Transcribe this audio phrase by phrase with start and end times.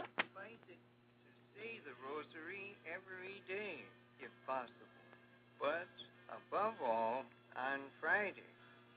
[0.00, 3.84] invited to say the rosary every day,
[4.24, 5.04] if possible,
[5.60, 5.90] but
[6.32, 8.48] above all on Friday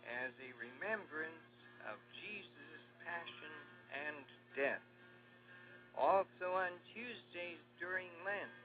[0.07, 1.51] as a remembrance
[1.91, 3.55] of Jesus' passion
[3.91, 4.23] and
[4.55, 4.85] death.
[5.99, 8.63] Also on Tuesdays during Lent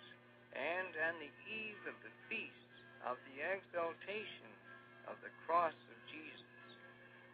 [0.55, 2.71] and on the eve of the feast
[3.07, 4.51] of the exaltation
[5.11, 6.47] of the cross of Jesus,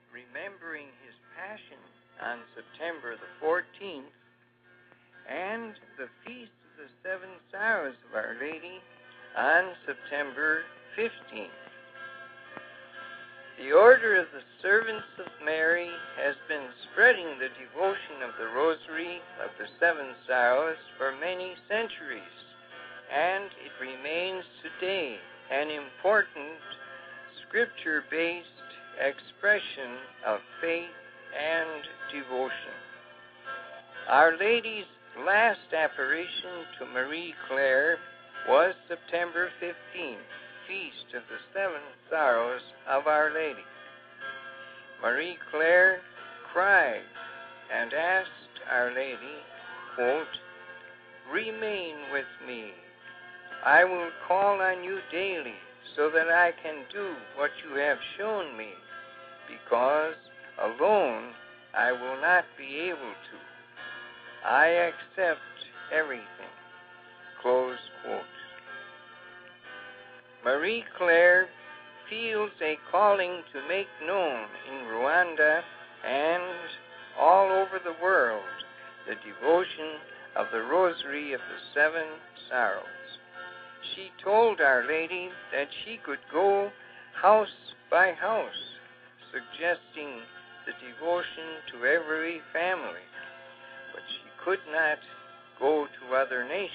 [0.09, 1.81] remembering his passion
[2.25, 4.13] on September the 14th
[5.29, 8.81] and the feast of the seven sorrows of Our Lady
[9.37, 10.63] on September
[10.99, 11.51] 15th.
[13.59, 15.89] The Order of the Servants of Mary
[16.21, 22.37] has been spreading the devotion of the Rosary of the Seven Sorrows for many centuries,
[23.09, 25.17] and it remains today
[25.51, 26.61] an important
[27.47, 28.47] scripture based
[29.01, 30.93] expression of faith
[31.33, 32.77] and devotion.
[34.09, 34.85] Our Lady's
[35.25, 37.99] last apparition to Marie Claire
[38.49, 40.17] was September 15th
[40.69, 43.65] feast of the seven sorrows of Our Lady.
[45.01, 46.01] Marie Claire
[46.53, 47.03] cried
[47.73, 48.31] and asked
[48.71, 49.41] Our Lady,
[49.95, 50.27] quote,
[51.33, 52.71] Remain with me.
[53.65, 55.55] I will call on you daily
[55.97, 58.69] so that I can do what you have shown me,
[59.49, 60.15] because
[60.63, 61.33] alone
[61.75, 63.56] I will not be able to.
[64.49, 65.41] I accept
[65.93, 66.25] everything.
[67.43, 68.23] Close quote.
[70.45, 71.49] Marie Claire
[72.09, 75.63] feels a calling to make known in Rwanda
[76.07, 76.45] and
[77.19, 78.45] all over the world
[79.09, 79.99] the devotion
[80.37, 82.07] of the Rosary of the Seven
[82.49, 82.85] Sorrows.
[83.97, 86.71] She told Our Lady that she could go
[87.21, 88.79] house by house,
[89.33, 90.21] suggesting
[90.67, 93.07] the devotion to every family,
[93.93, 94.99] but she could not
[95.59, 96.71] go to other nations.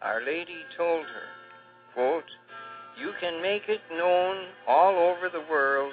[0.00, 1.28] Our Lady told her,
[1.92, 2.24] quote,
[2.98, 5.92] You can make it known all over the world,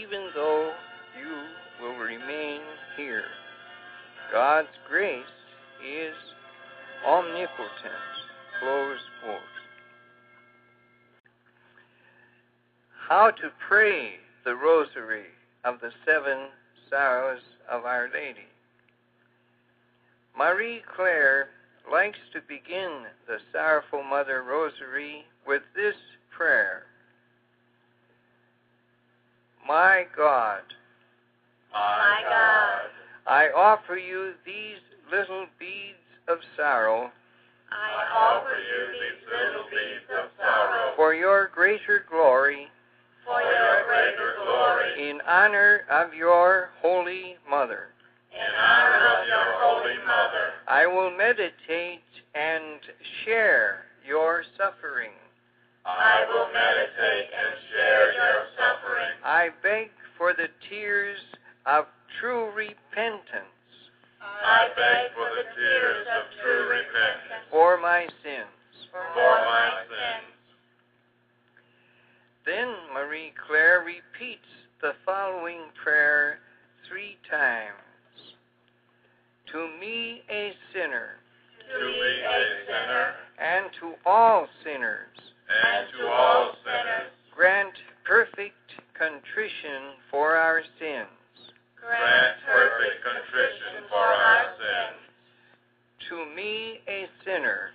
[0.00, 0.72] even though
[1.20, 2.62] you will remain
[2.96, 3.24] here.
[4.32, 5.22] God's grace
[5.86, 6.14] is
[7.06, 7.50] omnipotent.
[8.60, 9.38] Close quote.
[13.06, 14.14] How to pray
[14.46, 15.26] the Rosary
[15.62, 16.48] of the Seven
[16.88, 18.48] Sorrows of Our Lady.
[20.36, 21.48] Marie Claire
[21.90, 25.94] likes to begin the Sorrowful Mother Rosary with this
[26.36, 26.82] prayer.
[29.66, 30.62] My God,
[31.72, 32.90] My God,
[33.26, 35.96] I offer you these little beads
[36.28, 37.10] of sorrow.
[37.70, 40.92] I offer you these little beads of sorrow.
[40.96, 42.66] For your greater glory.
[43.24, 45.10] For your greater glory.
[45.10, 47.93] In honor of your Holy Mother.
[49.04, 50.46] In honor of your Holy Mother.
[50.68, 52.80] I will meditate and
[53.24, 55.12] share your suffering.
[55.84, 59.14] I will meditate and share your suffering.
[59.24, 61.20] I beg for the tears
[61.66, 61.86] of
[62.20, 63.48] true repentance
[64.44, 68.48] I beg for the tears of true repentance for my sins.
[68.90, 70.34] for my sins.
[72.46, 74.48] Then Marie Claire repeats
[74.80, 76.40] the following prayer
[76.88, 77.80] three times.
[79.54, 81.10] To me, a sinner,
[81.70, 85.14] To me, a sinner, and to all sinners,
[85.46, 87.70] and to all sinners, grant
[88.04, 88.58] perfect
[88.98, 91.06] contrition for our sins.
[91.80, 94.98] grant perfect contrition for our sins.
[96.10, 97.70] To me, a sinner,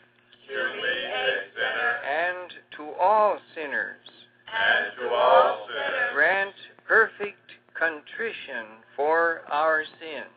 [0.50, 0.54] To
[0.84, 4.04] me, a sinner, and to all sinners,
[4.52, 10.28] and to all sinners, grant perfect contrition for our sins.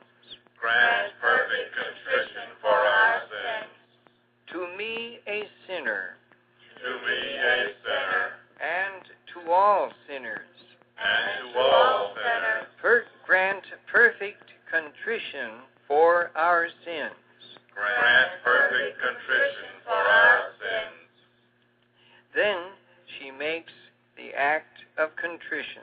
[0.62, 3.74] Grant perfect contrition for our sins.
[4.54, 6.14] To me, a sinner,
[6.78, 8.24] To me, a sinner,
[8.62, 9.02] and
[9.34, 10.54] to all sinners,
[11.02, 17.18] and to all sinners, per- grant perfect contrition for our sins.
[17.74, 21.10] grant perfect contrition for our sins.
[22.36, 22.58] Then
[23.18, 23.72] she makes
[24.16, 25.82] the act of contrition.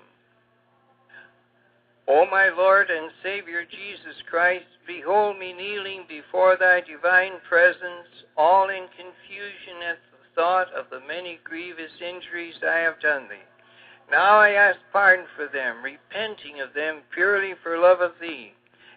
[2.12, 8.68] O my Lord and Savior Jesus Christ, behold me kneeling before thy divine presence, all
[8.70, 13.46] in confusion at the thought of the many grievous injuries I have done thee.
[14.10, 18.54] Now I ask pardon for them, repenting of them purely for love of thee,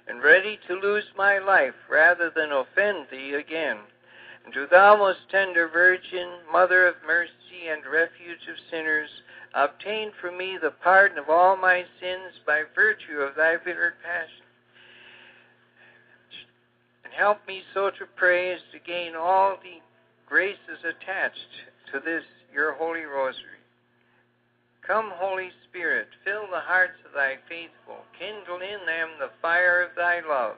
[0.09, 3.76] and ready to lose my life rather than offend thee again.
[4.47, 9.11] And to thou, most tender Virgin, Mother of mercy and refuge of sinners,
[9.54, 14.46] obtain for me the pardon of all my sins by virtue of thy bitter passion.
[17.04, 19.81] And help me so to pray as to gain all the
[20.26, 21.52] graces attached
[21.93, 23.60] to this your holy rosary.
[24.87, 29.94] Come, Holy Spirit, fill the hearts of thy faithful, kindle in them the fire of
[29.94, 30.56] thy love.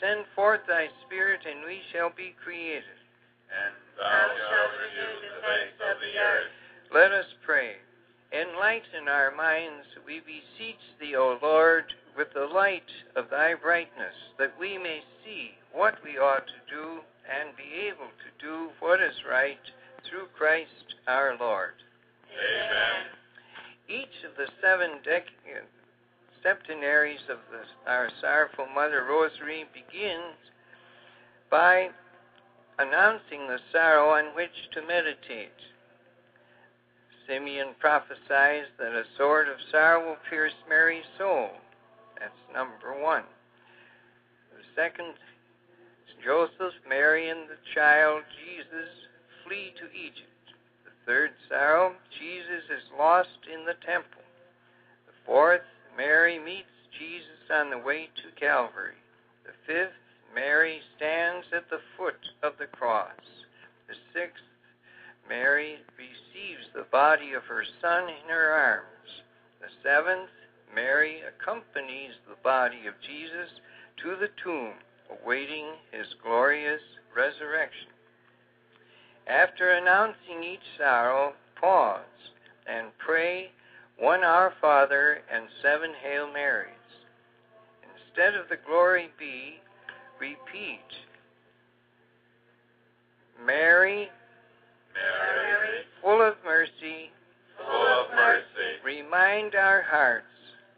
[0.00, 2.98] Send forth thy Spirit, and we shall be created.
[3.50, 6.52] And thou shalt renew the face of the earth.
[6.92, 7.76] Let us pray.
[8.34, 11.84] Enlighten our minds, we beseech thee, O Lord,
[12.16, 12.82] with the light
[13.14, 16.98] of thy brightness, that we may see what we ought to do
[17.30, 19.62] and be able to do what is right
[20.08, 21.74] through Christ our Lord.
[22.34, 23.06] Amen.
[23.88, 25.30] Each of the seven dec-
[26.44, 30.34] septenaries of the, our Sorrowful Mother Rosary begins
[31.50, 31.90] by
[32.78, 35.54] announcing the sorrow on which to meditate.
[37.26, 41.50] Simeon prophesies that a sword of sorrow will pierce Mary's soul.
[42.18, 43.24] That's number one.
[44.52, 45.14] The second,
[46.08, 48.88] is Joseph, Mary, and the child Jesus
[49.44, 50.28] flee to Egypt.
[50.84, 54.22] The third sorrow, Jesus is lost in the temple.
[55.06, 55.64] The fourth,
[55.96, 56.68] Mary meets
[56.98, 58.96] Jesus on the way to Calvary.
[59.44, 59.96] The fifth,
[60.34, 63.12] Mary stands at the foot of the cross.
[63.88, 64.42] The sixth,
[65.28, 69.22] Mary receives the body of her son in her arms.
[69.60, 70.30] The seventh,
[70.74, 73.50] Mary accompanies the body of Jesus
[74.02, 74.74] to the tomb,
[75.22, 76.82] awaiting his glorious
[77.16, 77.88] resurrection.
[79.26, 82.02] After announcing each sorrow, pause
[82.66, 83.50] and pray
[83.98, 86.68] one Our Father and seven Hail Marys.
[87.82, 89.60] Instead of the Glory Be,
[90.20, 90.80] repeat
[93.44, 94.10] Mary,
[94.94, 97.10] Mary, full of mercy,
[97.58, 100.26] full of mercy, remind our hearts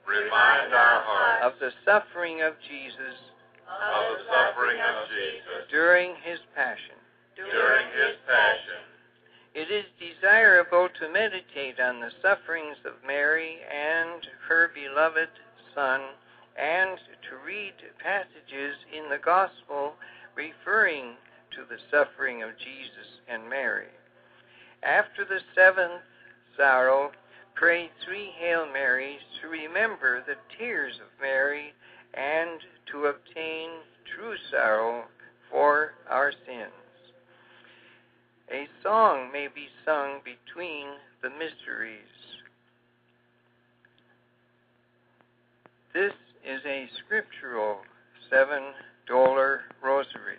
[0.06, 3.18] remind our hearts of the suffering of Jesus
[3.66, 6.94] of the suffering of Jesus during his passion.
[7.34, 8.80] during his passion.
[9.54, 15.30] It is desirable to meditate on the sufferings of Mary and her beloved
[15.74, 16.00] Son,
[16.56, 16.98] and
[17.28, 19.94] to read passages in the Gospel
[20.36, 21.16] referring
[21.56, 23.88] to the suffering of Jesus and Mary.
[24.87, 26.00] After the seventh
[26.56, 27.11] sorrow,
[27.56, 31.75] pray three Hail Marys to remember the tears of Mary
[32.15, 32.61] and
[32.93, 33.71] to obtain
[34.15, 35.06] true sorrow
[35.50, 36.71] for our sins.
[38.53, 40.87] A song may be sung between
[41.21, 41.99] the mysteries.
[45.93, 46.12] This
[46.44, 47.79] is a scriptural
[48.31, 48.62] seven
[49.09, 50.38] dolor rosary.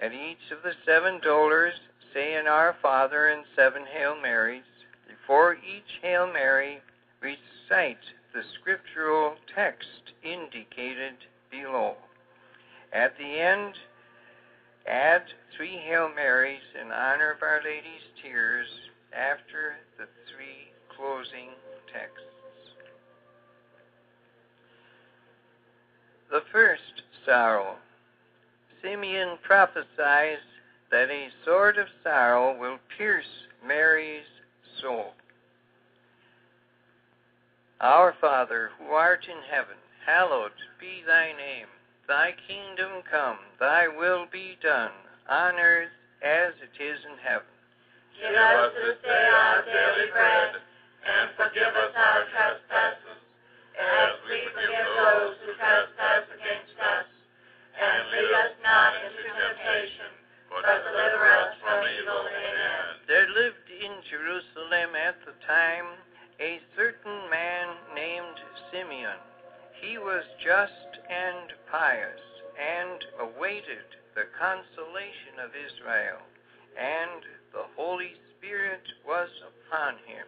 [0.00, 1.74] At each of the seven dolors,
[2.14, 4.62] say an Our Father and seven Hail Marys.
[5.08, 6.80] Before each Hail Mary,
[7.20, 7.98] recite
[8.32, 11.14] the scriptural text indicated
[11.50, 11.96] below.
[12.92, 13.74] At the end,
[14.86, 15.22] add
[15.56, 18.68] three Hail Marys in honor of Our Lady's tears
[19.12, 21.50] after the three closing
[21.92, 22.22] texts.
[26.30, 27.76] The first sorrow.
[28.82, 30.38] Simeon prophesies
[30.90, 33.26] that a sword of sorrow will pierce
[33.66, 34.26] Mary's
[34.80, 35.12] soul.
[37.80, 41.66] Our Father, who art in heaven, hallowed be thy name.
[42.08, 44.90] Thy kingdom come, thy will be done,
[45.28, 45.92] on earth
[46.24, 47.52] as it is in heaven.
[48.18, 50.56] Give us this day our daily bread,
[51.06, 53.20] and forgive us our trespasses,
[53.78, 57.17] as we forgive those who trespass against us.
[57.78, 60.10] And lead us not into temptation,
[60.50, 62.26] but deliver us from evil.
[62.26, 63.06] Amen.
[63.06, 65.86] There lived in Jerusalem at the time
[66.40, 68.38] a certain man named
[68.70, 69.18] Simeon.
[69.80, 72.20] He was just and pious,
[72.58, 76.18] and awaited the consolation of Israel,
[76.74, 80.26] and the Holy Spirit was upon him.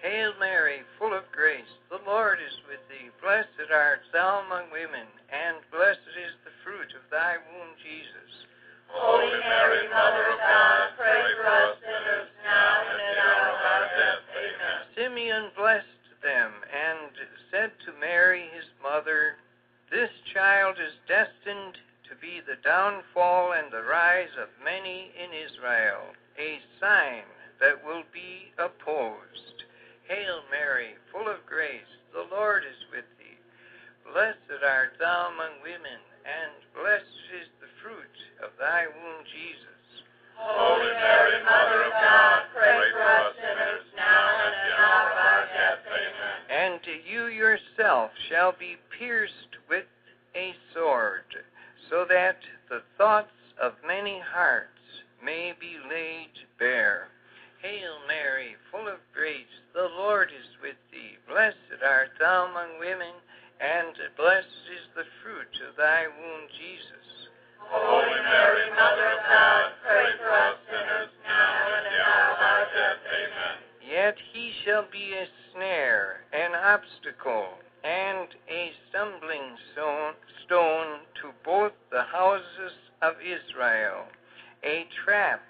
[0.00, 3.10] Hail Mary, full of grace, the Lord is with thee.
[3.20, 8.32] Blessed art thou among women, and blessed is the fruit of thy womb, Jesus.
[8.88, 13.60] Holy Mary, Mother of God, pray for us sinners now and at the hour of
[13.60, 14.22] our death.
[14.32, 14.78] Amen.
[14.96, 17.12] Simeon blessed them and
[17.50, 19.36] said to Mary, his mother,
[19.90, 21.76] This child is destined
[22.08, 27.28] to be the downfall and the rise of many in Israel, a sign
[27.60, 29.64] that will be opposed.
[30.08, 33.17] Hail Mary, full of grace, the Lord is with thee.
[34.12, 40.04] Blessed art thou among women, and blessed is the fruit of thy womb, Jesus.
[40.36, 45.18] Holy Mary, Mother of God, pray for us sinners now and at the hour of
[45.18, 45.82] our death.
[45.86, 46.38] Amen.
[46.48, 49.86] And to you yourself shall be pierced with
[50.34, 51.26] a sword,
[51.90, 52.38] so that
[52.70, 54.68] the thoughts of many hearts
[55.22, 57.08] may be laid bare.
[57.62, 61.18] Hail Mary, full of grace, the Lord is with thee.
[61.28, 63.14] Blessed art thou among women,
[63.60, 67.06] and blessed is the fruit of thy womb, Jesus.
[67.58, 72.38] Holy Mary, Mother of God, pray for us sinners now and at the hour of
[72.38, 73.02] our death.
[73.10, 73.56] Amen.
[73.82, 80.14] Yet he shall be a snare, an obstacle, and a stumbling stone,
[80.46, 84.06] stone to both the houses of Israel,
[84.64, 85.42] a trap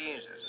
[0.00, 0.42] Jesus.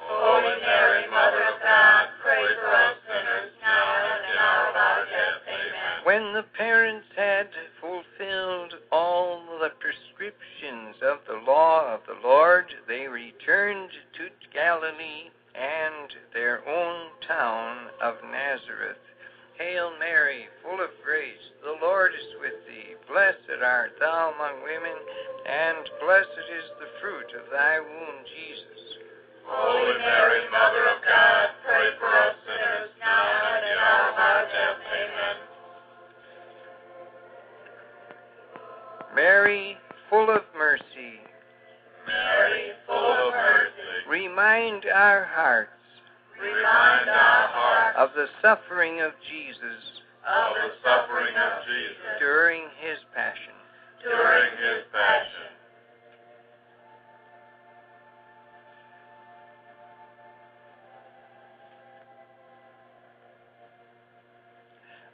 [0.00, 4.76] Holy Mary, Mother of God, pray for us sinners now and at the hour of
[4.76, 5.42] our death.
[5.44, 6.04] Amen.
[6.04, 7.48] When the parents had
[7.80, 15.28] fulfilled all the prescriptions of the law of the Lord, they returned to Galilee
[48.86, 49.82] suffering of Jesus
[50.26, 53.54] of the suffering of Jesus during his passion.
[54.02, 55.30] during his passion.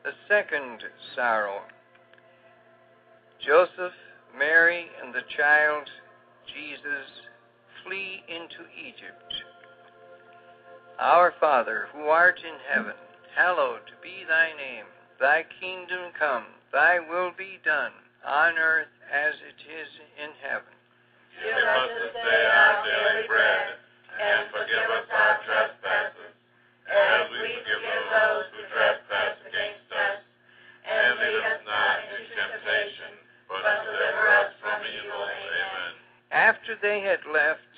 [0.04, 0.82] The second
[1.14, 1.60] sorrow.
[3.46, 3.92] Joseph,
[4.38, 5.88] Mary, and the child
[6.46, 7.08] Jesus
[7.84, 9.32] flee into Egypt.
[10.98, 12.94] Our Father, who art in heaven,
[13.34, 14.86] hallowed be thy name.
[15.20, 17.92] Thy kingdom come, thy will be done,
[18.26, 20.74] on earth as it is in heaven.
[21.40, 23.78] Give us this day our daily bread,
[24.20, 26.34] and forgive us our trespasses,
[26.90, 30.18] as we forgive those who trespass against us.
[30.82, 33.12] And lead us not into temptation,
[33.48, 35.22] but deliver us from evil.
[35.22, 35.92] Amen.
[36.34, 37.72] After they had left,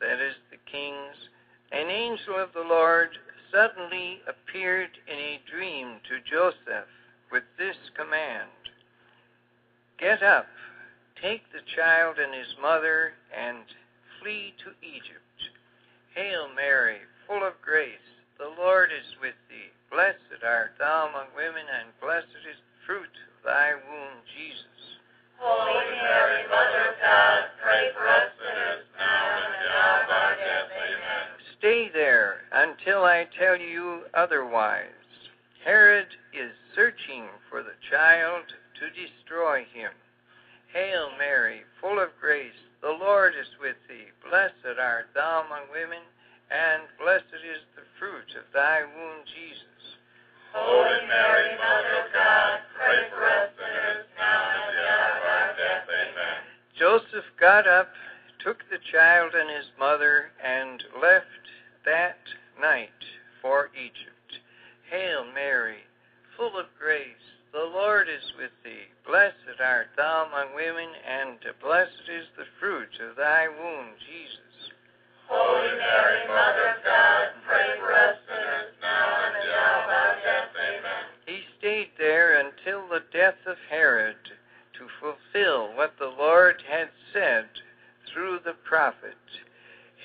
[0.00, 1.18] that is, the kings,
[1.72, 3.10] an angel of the Lord
[3.52, 6.88] suddenly appeared in a dream to Joseph
[7.30, 8.48] with this command
[10.00, 10.48] Get up,
[11.20, 13.68] take the child and his mother, and
[14.16, 15.20] flee to Egypt.
[16.16, 19.68] Hail Mary, full of grace, the Lord is with thee.
[19.92, 24.80] Blessed art thou among women, and blessed is the fruit of thy womb, Jesus.
[25.36, 30.08] Holy Mary, Mother of God, pray for us sinners now and at the hour of
[30.16, 30.68] our death.
[30.80, 31.19] Amen.
[31.60, 34.96] Stay there until I tell you otherwise.
[35.62, 38.44] Herod is searching for the child
[38.80, 39.92] to destroy him.
[40.72, 44.08] Hail Mary, full of grace, the Lord is with thee.
[44.24, 46.00] Blessed art thou among women,
[46.48, 50.00] and blessed is the fruit of thy womb, Jesus.
[50.56, 55.24] Holy Mary, Mother of God, pray for us sinners now and at the hour of
[55.28, 55.84] our death.
[55.92, 56.40] Amen.
[56.72, 57.92] Joseph got up,
[58.44, 61.44] took the child and his mother, and left
[61.84, 62.18] that
[62.60, 63.04] night
[63.42, 64.40] for Egypt.
[64.90, 65.84] Hail Mary,
[66.36, 67.04] full of grace,
[67.52, 68.88] the Lord is with thee.
[69.06, 74.72] Blessed art thou among women, and blessed is the fruit of thy womb, Jesus.
[75.28, 79.90] Holy Mary, Mother of God, pray for us sinners now and at the hour of
[79.90, 80.50] our death.
[80.56, 81.04] Amen.
[81.26, 84.16] He stayed there until the death of Herod
[84.78, 87.46] to fulfill what the Lord had said
[88.12, 89.16] through the prophet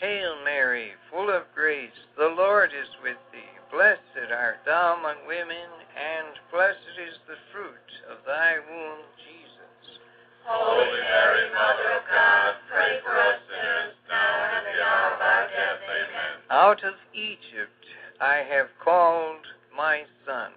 [0.02, 3.56] Hail Mary, full of grace, the Lord is with thee.
[3.72, 10.00] Blessed art thou among women, and blessed is the fruit of thy womb, Jesus.
[10.44, 15.22] Holy Mary, Mother of God, pray for us sinners, now and at the hour of
[15.22, 15.80] our death.
[15.88, 16.36] Amen.
[16.52, 17.84] Out of Egypt
[18.20, 20.52] I have called my son.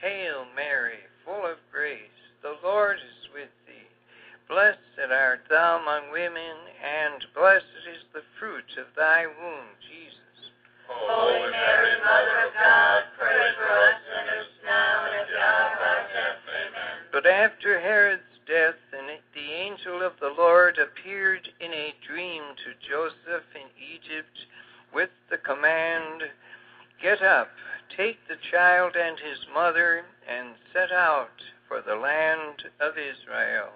[0.00, 3.90] Hail Mary, full of grace, the Lord is with thee.
[4.48, 10.50] Blessed art thou among women, and blessed is the fruit of thy womb, Jesus.
[10.86, 15.80] Holy Mary, Mother of God, pray for us sinners, now and at the hour of
[15.82, 16.40] our death.
[16.46, 16.96] Amen.
[17.10, 22.88] But after Herod's death, and the angel of the Lord appeared in a dream to
[22.88, 24.46] Joseph in Egypt
[24.94, 26.22] with the command,
[27.02, 27.50] Get up,
[27.96, 33.72] take the child and his mother, and set out for the land of Israel.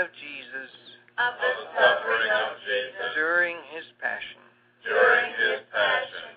[0.00, 0.72] Of Jesus
[1.18, 4.40] of the suffering of Jesus during his passion.
[4.82, 6.30] during his passion.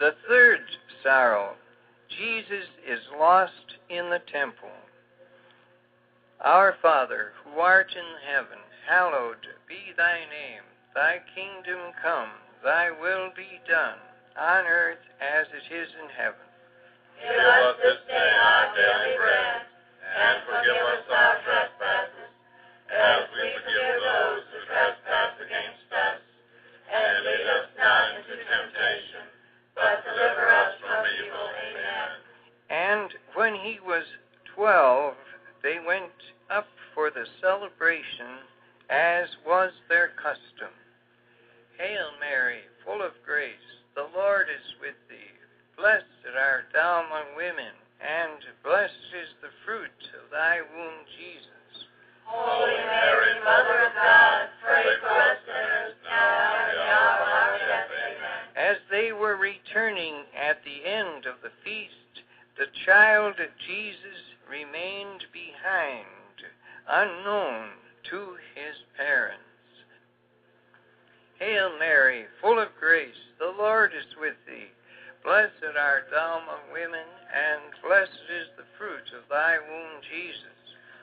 [0.00, 0.60] The third
[1.02, 1.52] sorrow,
[2.08, 3.52] Jesus is lost
[3.90, 4.72] in the temple.
[6.40, 10.64] Our Father, who art in heaven, hallowed be thy name.
[10.94, 12.30] Thy kingdom come,
[12.62, 13.98] thy will be done,
[14.38, 16.46] on earth as it is in heaven.
[17.22, 19.62] Give us this day our daily bread,
[20.02, 22.32] and forgive us our trespasses,
[22.90, 26.20] as we forgive those who trespass against us.
[26.90, 29.24] And lead us not into temptation,
[29.74, 31.46] but deliver us from evil.
[31.70, 32.10] Amen.
[32.70, 34.04] And when he was
[34.54, 35.14] twelve,
[35.62, 36.12] they went
[36.50, 38.42] up for the celebration,
[38.90, 40.70] as was their custom.
[41.78, 43.54] Hail Mary, full of grace,
[43.94, 45.34] the Lord is with thee.
[45.76, 51.86] Blessed art thou among women, and blessed is the fruit of thy womb, Jesus.
[52.24, 57.28] Holy Mary, Mother of God, pray for us sinners, now and at the hour of
[57.28, 57.90] our death.
[57.90, 58.44] Amen.
[58.56, 62.24] As they were returning at the end of the feast,
[62.56, 63.34] the child
[63.66, 66.06] Jesus remained behind,
[66.88, 67.70] unknown
[68.10, 69.42] to his parents.
[71.38, 72.63] Hail Mary, full of grace, the Lord
[73.94, 74.68] is with thee.
[75.22, 80.58] Blessed art thou among women, and blessed is the fruit of thy womb, Jesus.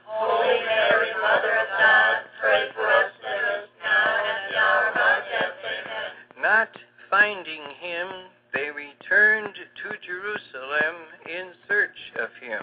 [0.05, 4.95] Holy Mary, Mother of God, pray for us sinners, now and at the hour of
[4.99, 5.57] our death.
[5.63, 6.11] Amen.
[6.43, 6.71] Not
[7.09, 8.07] finding him,
[8.53, 12.61] they returned to Jerusalem in search of him.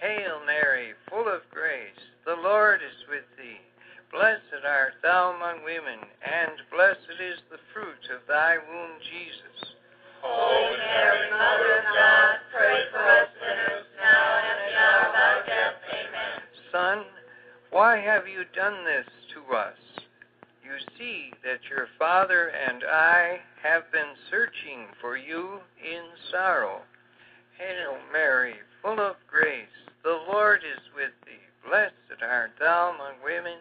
[0.00, 3.60] Hail Mary, full of grace, the Lord is with thee.
[4.12, 9.74] Blessed art thou among women, and blessed is the fruit of thy womb, Jesus.
[10.22, 15.14] Holy Mary, Mother of God, pray for us sinners, now and at the hour of
[15.14, 15.74] our death.
[15.92, 16.40] Amen.
[16.72, 17.04] Son,
[17.70, 19.76] why have you done this to us?
[20.64, 26.80] You see that your father and I have been searching for you in sorrow.
[27.58, 29.66] Hail Mary, full of grace,
[30.02, 31.44] the Lord is with thee.
[31.68, 33.58] Blessed art thou among women,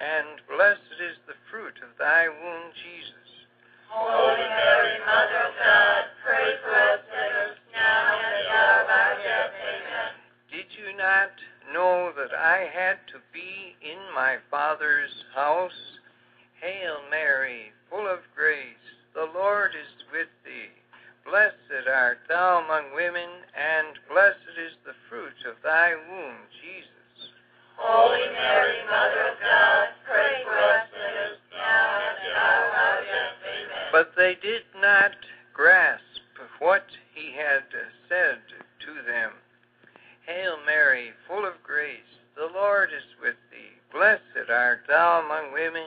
[0.00, 3.28] and blessed is the fruit of thy womb, Jesus.
[3.88, 8.88] Holy Mary, Mother of God, pray for us sinners, now and at the hour of
[8.90, 9.52] our death.
[9.56, 10.12] Amen.
[10.52, 11.32] Did you not
[11.72, 15.80] know that I had to be in my Father's house?
[16.60, 20.72] Hail Mary, full of grace, the Lord is with thee.
[21.24, 27.32] Blessed art thou among women, and blessed is the fruit of thy womb, Jesus.
[27.76, 29.55] Holy Mary, Mother of God,
[34.42, 35.12] did not
[35.54, 36.02] grasp
[36.58, 37.64] what he had
[38.08, 38.38] said
[38.80, 39.32] to them
[40.26, 43.78] Hail Mary, full of grace, the Lord is with thee.
[43.92, 45.86] Blessed art thou among women,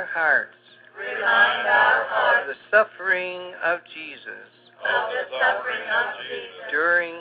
[0.00, 0.56] our hearts.
[0.96, 4.48] Remind our of the suffering of Jesus.
[4.80, 6.72] Of the suffering of Jesus.
[6.72, 7.19] During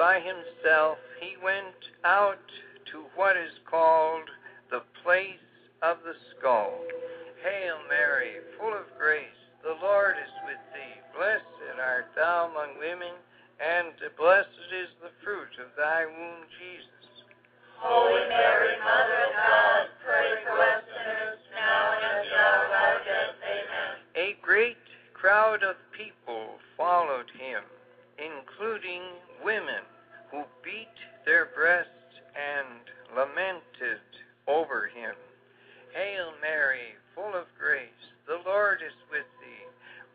[0.00, 1.76] by himself, he went
[2.08, 2.40] out
[2.88, 4.24] to what is called
[4.72, 5.44] the place
[5.82, 6.72] of the skull.
[7.44, 10.96] Hail Mary, full of grace, the Lord is with thee.
[11.12, 13.12] Blessed art thou among women,
[13.60, 17.04] and blessed is the fruit of thy womb, Jesus.
[17.76, 22.72] Holy Mary, Mother of God, pray for us sinners, now and at the hour of
[22.72, 23.36] our death.
[23.44, 23.92] Amen.
[24.16, 24.80] A great
[25.12, 27.60] crowd of people followed him,
[28.16, 29.04] including
[29.44, 29.79] women
[31.60, 31.86] their
[32.32, 32.80] and
[33.12, 34.00] lamented
[34.48, 35.12] over him.
[35.92, 39.66] Hail Mary, full of grace, the Lord is with thee.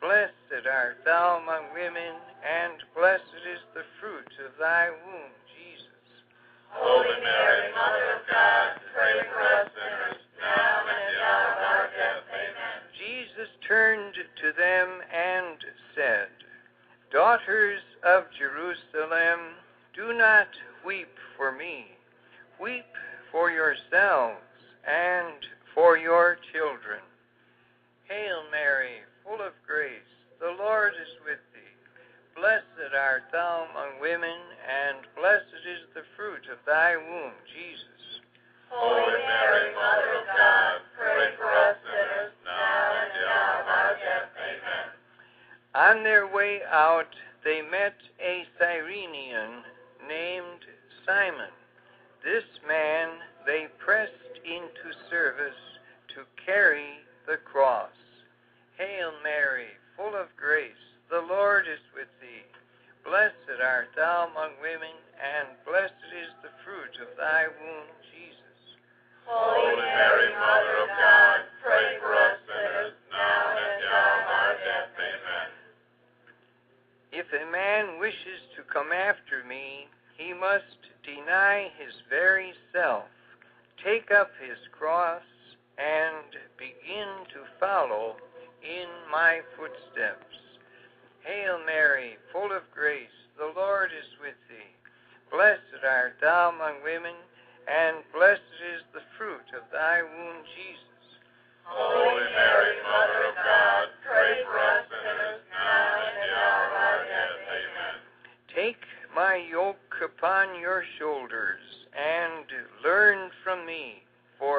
[0.02, 6.08] Blessed art thou among women, and blessed is the fruit of thy womb, Jesus.
[6.70, 11.62] Holy Mary, Mother of God, pray for us sinners, now and at the hour of
[11.62, 12.26] our death.
[12.34, 12.80] Amen.
[12.98, 15.58] Jesus turned to them and
[15.94, 16.32] said,
[17.12, 19.62] Daughters of Jerusalem,
[19.94, 20.48] do not
[20.86, 21.86] weep for me.
[22.62, 22.86] Weep
[23.32, 24.42] for yourselves
[24.88, 25.36] and
[25.74, 27.00] for your children.
[28.08, 31.76] Hail Mary, full of grace, the Lord is with thee.
[32.36, 38.22] Blessed art thou among women, and blessed is the fruit of thy womb, Jesus.
[38.70, 43.68] Holy Mary, Mother of God, pray for us sinners, now and at the hour of
[43.68, 44.30] our death.
[44.36, 44.88] Amen.
[45.76, 47.10] On their way out,
[47.44, 47.96] they met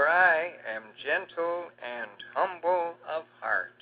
[0.08, 3.78] I am gentle and humble of heart.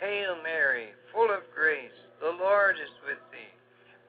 [0.00, 3.54] Hail Mary, full of grace, the Lord is with thee.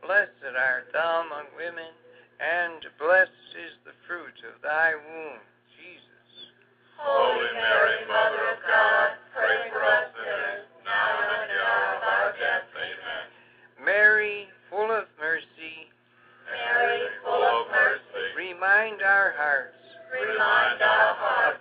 [0.02, 1.94] blessed art thou among women,
[2.40, 5.42] and blessed is the fruit of thy womb,
[5.78, 6.30] Jesus.
[6.98, 8.05] Holy Mary,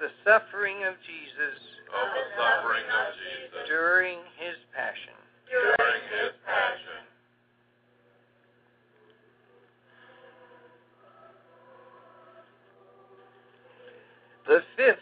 [0.05, 1.57] the suffering of Jesus
[1.88, 5.17] of the suffering of Jesus during his passion.
[5.49, 7.01] during his passion.
[14.47, 14.99] The fifth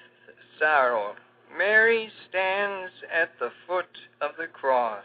[0.60, 1.16] sorrow.
[1.58, 5.04] Mary stands at the foot of the cross.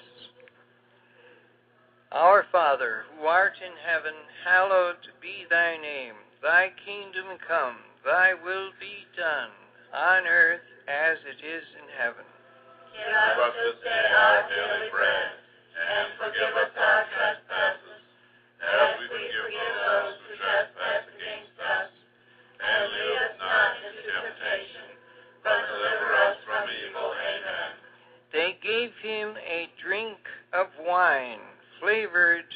[2.11, 4.13] Our Father, who art in heaven,
[4.45, 6.13] hallowed be thy name.
[6.43, 9.49] Thy kingdom come, thy will be done,
[9.93, 12.25] on earth as it is in heaven.
[12.97, 15.29] Give us this day our daily bread,
[15.77, 18.01] and forgive us our trespasses,
[18.63, 21.91] as we forgive those who trespass against us.
[22.57, 24.87] And lead us not into temptation,
[25.45, 27.13] but deliver us from evil.
[27.13, 27.69] Amen.
[28.33, 30.17] They gave him a drink
[30.57, 31.43] of wine
[31.79, 32.49] flavored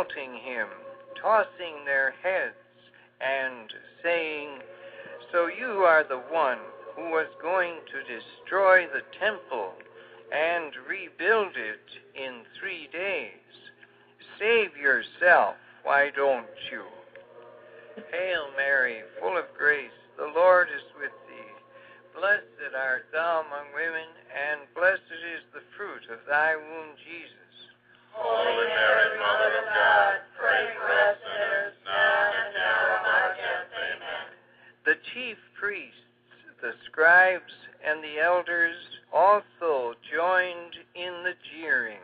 [0.00, 0.68] insulting him,
[1.20, 2.54] tossing their heads,
[3.20, 4.48] and saying,
[5.32, 6.58] So you are the one
[6.96, 9.74] who was going to destroy the temple
[10.32, 11.84] and rebuild it
[12.14, 13.30] in three days.
[14.38, 16.82] Save yourself, why don't you?
[18.10, 22.18] Hail Mary, full of grace, the Lord is with thee.
[22.18, 27.49] Blessed art thou among women, and blessed is the fruit of thy womb, Jesus.
[34.90, 35.94] The chief priests,
[36.60, 37.52] the scribes,
[37.86, 38.74] and the elders
[39.12, 42.02] also joined in the jeering.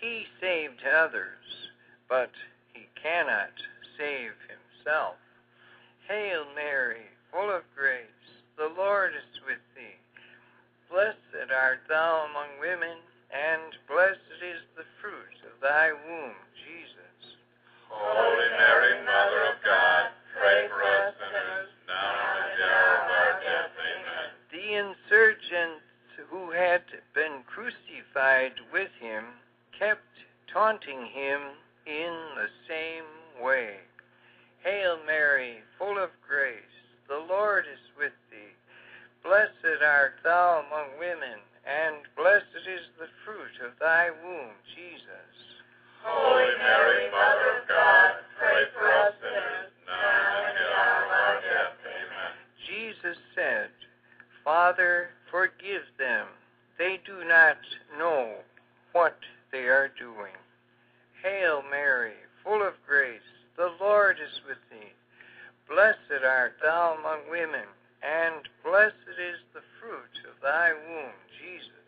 [0.00, 1.70] He saved others,
[2.08, 2.30] but
[2.72, 3.52] he cannot
[3.96, 5.16] save himself.
[6.08, 8.02] Hail Mary, full of grace,
[8.56, 10.00] the Lord is with thee.
[10.90, 12.98] Blessed art thou among women,
[13.30, 17.36] and blessed is the fruit of thy womb, Jesus.
[17.88, 20.04] Holy Mary, Mother of God,
[20.38, 23.74] pray for us sinners, now and at the hour of our death.
[23.78, 24.28] Amen.
[24.50, 25.86] The insurgents
[26.30, 26.82] who had
[27.14, 29.24] been crucified with him
[29.78, 30.06] kept
[30.52, 31.40] taunting him
[31.86, 33.08] in the same
[33.42, 33.78] way.
[34.62, 36.76] Hail Mary, full of grace,
[37.08, 38.54] the Lord is with thee.
[39.24, 45.30] Blessed art thou among women, and blessed is the fruit of thy womb, Jesus.
[46.02, 51.10] Holy Mary, Mother of God, pray for us sinners, now and at the hour of
[51.10, 51.78] our death.
[51.86, 52.32] Amen.
[52.66, 53.70] Jesus said,
[54.42, 56.26] Father, forgive them.
[56.78, 57.58] They do not
[57.98, 58.34] know
[58.92, 59.18] what
[59.52, 60.34] they are doing.
[61.22, 63.20] Hail Mary, full of grace,
[63.56, 64.90] the Lord is with thee.
[65.68, 67.68] Blessed art thou among women,
[68.02, 71.12] and blessed is the fruit of thy womb,
[71.50, 71.82] Jesus.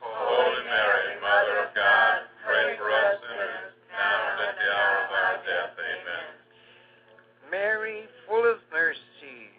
[0.00, 5.10] Holy Mary, Mother of God, pray for us sinners, now and at the hour of
[5.12, 5.72] our death.
[5.76, 6.26] Amen.
[7.50, 9.52] Mary, full of mercy,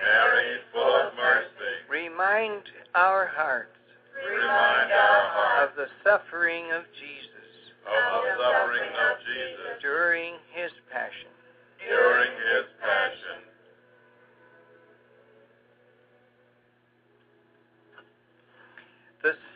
[0.00, 2.62] Mary, full of mercy, remind
[2.94, 3.70] our hearts
[4.24, 10.72] remind our hearts of the suffering of Jesus of the suffering of Jesus during his
[10.90, 11.28] passion.
[11.84, 13.43] during his passion.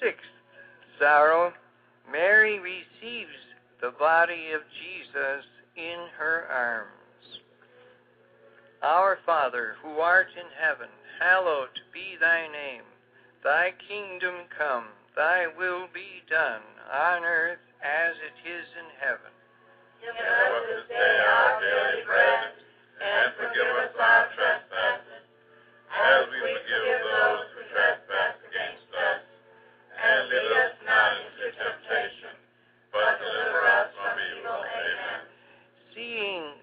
[0.01, 0.27] sixth
[0.99, 1.53] sorrow,
[2.11, 3.37] Mary receives
[3.81, 5.45] the body of Jesus
[5.77, 7.41] in her arms.
[8.83, 10.89] Our Father, who art in heaven,
[11.21, 12.87] hallowed be thy name.
[13.45, 19.31] Thy kingdom come, thy will be done, on earth as it is in heaven.
[20.03, 22.55] Give us this day our daily bread,
[23.03, 25.27] and forgive us our trespasses,
[25.91, 27.08] as we forgive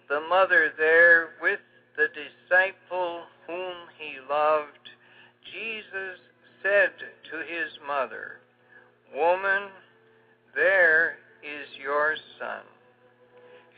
[0.09, 1.59] the mother there with
[1.97, 4.89] the disciple whom he loved,
[5.51, 6.19] Jesus
[6.61, 6.91] said
[7.31, 8.39] to his mother,
[9.15, 9.69] Woman,
[10.53, 12.61] there is your son.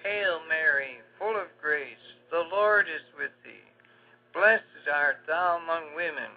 [0.03, 3.67] Hail Mary, full of grace, the Lord is with thee.
[4.33, 6.31] Blessed art thou among women,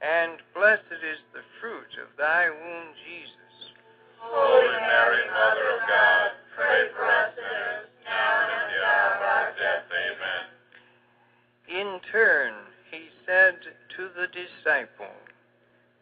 [0.00, 3.72] and blessed is the fruit of thy womb, Jesus.
[4.18, 7.89] Holy Mary, Mother of God, pray for us sinners
[11.68, 12.54] in turn,
[12.90, 13.54] he said
[13.96, 15.14] to the disciple,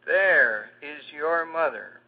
[0.07, 2.01] There is your mother.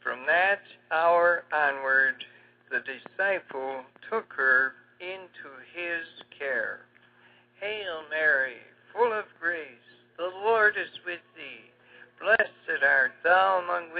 [0.00, 2.24] From that hour onward,
[2.70, 6.06] the disciple took her into his
[6.38, 6.80] care.
[7.60, 8.58] Hail Mary,
[8.92, 11.70] full of grace, the Lord is with thee.
[12.20, 13.93] Blessed art thou among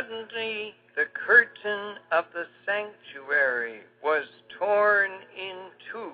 [0.00, 4.24] Suddenly, the curtain of the sanctuary was
[4.58, 5.56] torn in
[5.92, 6.12] two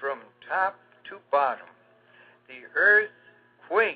[0.00, 1.66] from top to bottom.
[2.46, 3.10] The earth
[3.68, 3.95] quaked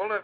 [0.00, 0.22] full of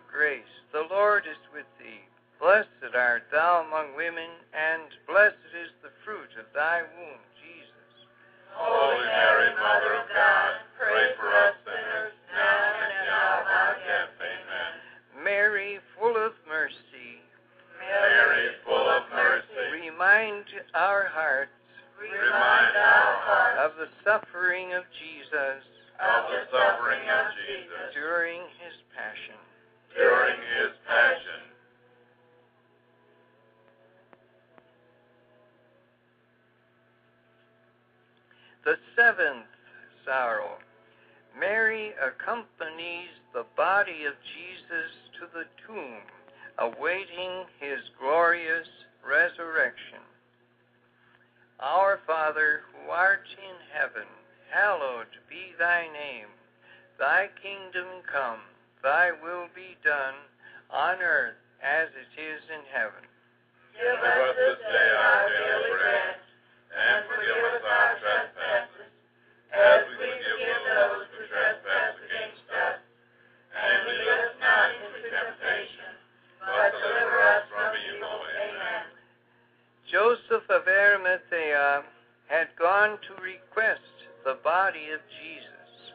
[80.29, 81.83] Joseph of Arimathea
[82.27, 83.81] had gone to request
[84.25, 85.95] the body of Jesus.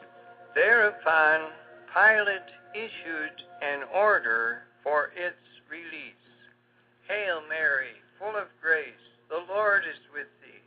[0.55, 1.51] Thereupon,
[1.91, 6.15] Pilate issued an order for its release.
[7.07, 10.63] Hail Mary, full of grace, the Lord is with thee.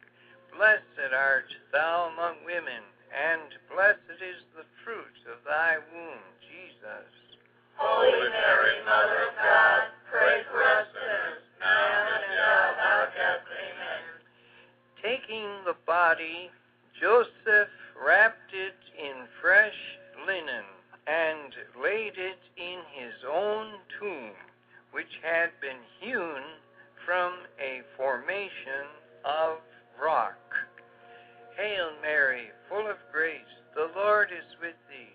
[0.57, 2.85] Blessed art thou among women,
[3.17, 7.09] and blessed is the fruit of thy womb, Jesus.
[7.77, 12.14] Holy Mary, Mother of God, pray for us sinners, now
[15.05, 16.49] Taking the body,
[16.99, 19.77] Joseph wrapped it in fresh
[20.27, 20.65] linen
[21.07, 24.33] and laid it in his own tomb,
[24.93, 26.41] which had been hewn
[27.05, 28.89] from a formation
[29.27, 29.59] of
[30.03, 30.41] rock.
[31.55, 35.13] Hail Mary, full of grace, the Lord is with thee.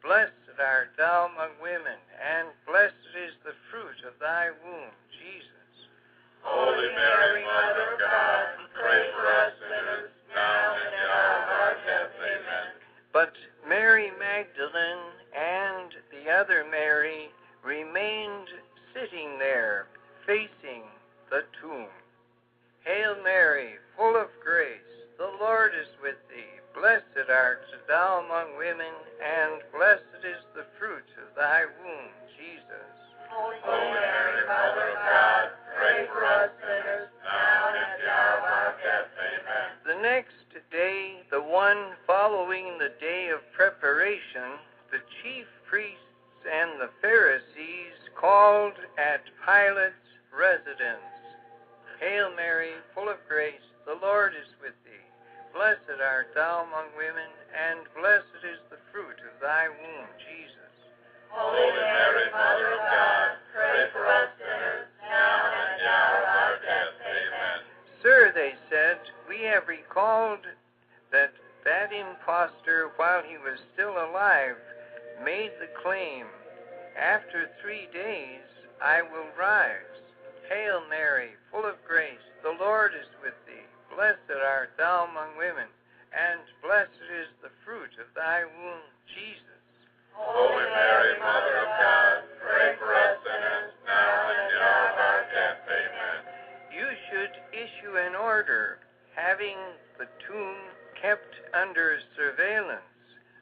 [0.00, 0.30] Blessed
[0.60, 5.53] art thou among women, and blessed is the fruit of thy womb, Jesus.
[6.44, 12.12] Holy Mary, Mother of God, pray for us sinners, now and at hour of death.
[12.20, 12.68] Amen.
[13.12, 13.32] But
[13.66, 17.30] Mary Magdalene and the other Mary
[17.64, 18.48] remained
[18.92, 19.86] sitting there,
[20.26, 20.84] facing
[21.30, 21.88] the tomb.
[22.84, 26.60] Hail Mary, full of grace, the Lord is with thee.
[26.74, 28.92] Blessed art thou among women,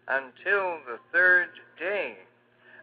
[0.09, 1.49] until the third
[1.79, 2.17] day.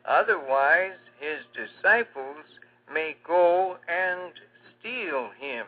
[0.06, 2.46] Otherwise, his disciples
[2.92, 4.32] may go and
[4.80, 5.66] steal him.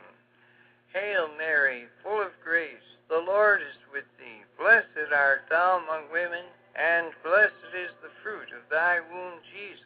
[0.94, 4.44] Hail Mary, full of grace, the Lord is with thee.
[4.58, 6.44] Blessed art thou among women,
[6.76, 9.86] and blessed is the fruit of thy womb, Jesus.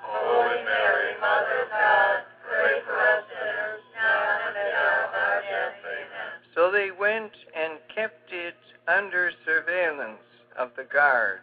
[0.00, 5.14] Holy Mary, Mother of God, pray for us sinners, now and at the hour of
[5.14, 5.80] our death.
[5.84, 6.32] Amen.
[6.54, 8.56] So they went and kept it
[8.86, 10.23] under surveillance
[10.58, 11.40] of the guard,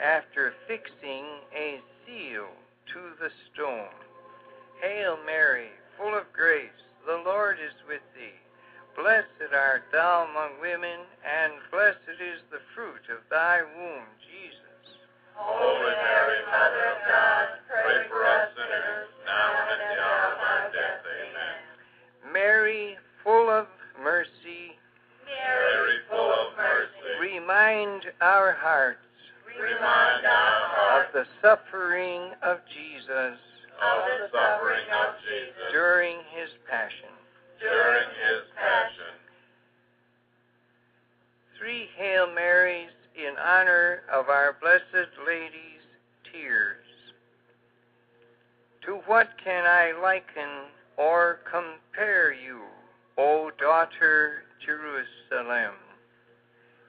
[0.00, 1.24] after fixing
[1.54, 2.48] a seal
[2.92, 3.92] to the stone.
[4.80, 5.68] Hail Mary,
[5.98, 6.70] full of grace,
[7.06, 8.38] the Lord is with thee.
[8.96, 14.98] Blessed art thou among women, and blessed is the fruit of thy womb, Jesus.
[15.34, 20.38] Holy Mary, Mother of God, pray for us sinners, now and at the hour of
[20.42, 21.02] our death.
[21.06, 22.32] Amen.
[22.32, 23.66] Mary, full of
[24.02, 24.74] mercy,
[25.26, 28.98] Mary, full of mercy, remind our hearts
[29.58, 33.38] remind our of the suffering of Jesus
[33.80, 37.08] of the suffering of Jesus during his passion.
[37.58, 39.14] during his passion.
[41.58, 45.86] Three Hail Marys in honor of our Blessed Lady's
[46.30, 46.84] tears.
[48.84, 50.68] To what can I liken
[50.98, 52.60] or compare you,
[53.16, 55.87] O daughter Jerusalem?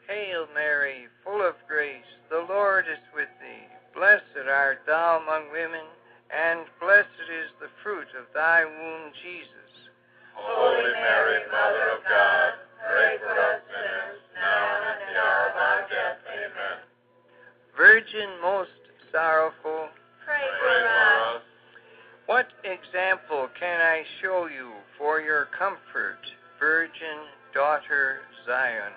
[0.10, 3.70] Hail Mary, full of grace, the Lord is with thee.
[3.94, 5.86] Blessed art thou among women,
[6.34, 9.70] and blessed is the fruit of thy womb, Jesus.
[10.34, 12.54] Holy Mary, Mother of God,
[12.90, 16.18] pray for us sinners, now and at the hour of our death.
[16.26, 16.78] Amen.
[17.78, 18.82] Virgin most
[19.14, 19.94] sorrowful,
[20.26, 21.42] Pray for us.
[22.26, 26.18] What example can I show you for your comfort,
[26.60, 28.94] Virgin Daughter Zion?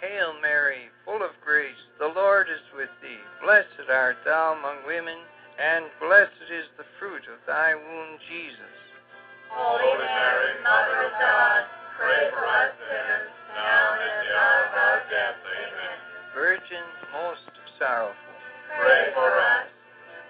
[0.00, 3.22] Hail Mary, full of grace, the Lord is with thee.
[3.42, 5.16] Blessed art thou among women,
[5.56, 8.76] and blessed is the fruit of thy womb, Jesus.
[9.48, 11.64] Holy Mary, Mother of God,
[11.96, 15.38] pray for us sinners, now and at the hour of our death.
[15.48, 15.96] Amen.
[16.34, 16.86] Virgin
[17.16, 18.36] most sorrowful.
[18.76, 19.66] Pray for us.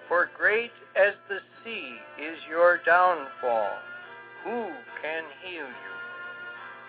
[0.06, 3.74] For great as the sea is your downfall,
[4.44, 4.70] who
[5.02, 5.95] can heal you?